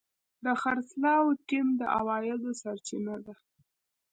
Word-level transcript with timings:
د 0.43 0.45
خرڅلاو 0.61 1.27
ټیم 1.47 1.67
د 1.79 1.81
عوایدو 1.97 2.51
سرچینه 2.61 3.15
ده. 3.25 3.33